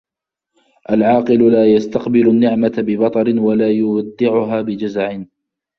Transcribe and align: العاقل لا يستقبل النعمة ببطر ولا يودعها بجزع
العاقل 0.91 1.51
لا 1.51 1.73
يستقبل 1.73 2.27
النعمة 2.29 2.73
ببطر 2.87 3.39
ولا 3.39 3.71
يودعها 3.71 4.61
بجزع 4.61 5.21